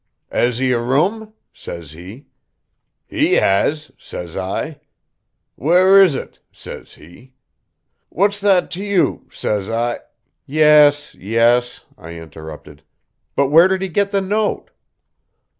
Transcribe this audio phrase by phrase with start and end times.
[0.31, 2.25] 'Has 'e a room?' says he.
[3.05, 4.79] 'He has,' says I.
[5.53, 7.35] 'Where is it?' says he.
[8.09, 9.99] 'What's that to you?' says I"
[10.47, 12.81] "Yes, yes," I interrupted.
[13.35, 14.71] "But where did he get the note?"